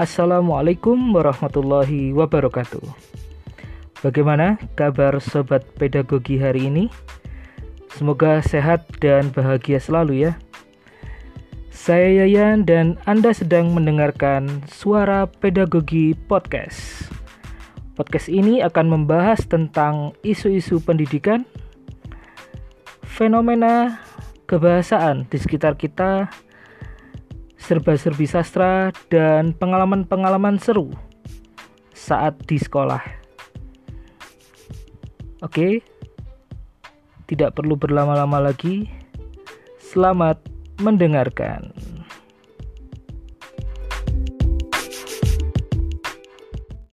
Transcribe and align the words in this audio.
Assalamualaikum 0.00 0.96
warahmatullahi 1.12 2.16
wabarakatuh. 2.16 2.80
Bagaimana 4.00 4.56
kabar 4.72 5.20
sobat 5.20 5.68
pedagogi 5.76 6.40
hari 6.40 6.72
ini? 6.72 6.88
Semoga 7.92 8.40
sehat 8.40 8.88
dan 9.04 9.28
bahagia 9.36 9.76
selalu 9.76 10.24
ya. 10.24 10.32
Saya 11.68 12.24
Yayan 12.24 12.64
dan 12.64 12.96
Anda 13.04 13.36
sedang 13.36 13.76
mendengarkan 13.76 14.64
Suara 14.64 15.28
Pedagogi 15.28 16.16
Podcast. 16.16 17.12
Podcast 17.92 18.32
ini 18.32 18.64
akan 18.64 18.96
membahas 18.96 19.44
tentang 19.44 20.16
isu-isu 20.24 20.80
pendidikan, 20.80 21.44
fenomena 23.04 24.00
kebahasaan 24.48 25.28
di 25.28 25.36
sekitar 25.36 25.76
kita, 25.76 26.32
serba-serbi 27.62 28.26
sastra, 28.26 28.90
dan 29.06 29.54
pengalaman-pengalaman 29.54 30.58
seru 30.58 30.90
saat 31.94 32.34
di 32.50 32.58
sekolah. 32.58 33.00
Oke, 35.46 35.82
tidak 37.30 37.54
perlu 37.54 37.78
berlama-lama 37.78 38.50
lagi. 38.50 38.90
Selamat 39.78 40.42
mendengarkan. 40.82 41.70